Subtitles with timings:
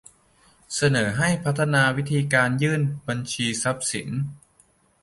[0.75, 4.09] เสนอให้พัฒนาวิธีการยื่นบัญชีทรัพย์สิน